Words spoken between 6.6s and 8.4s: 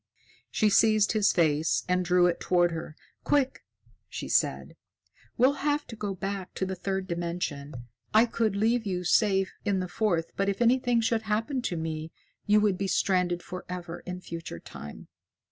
the third dimension. I